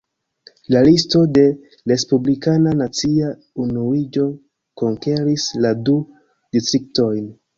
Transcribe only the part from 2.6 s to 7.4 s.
nacia unuiĝo konkeris la du distriktojn.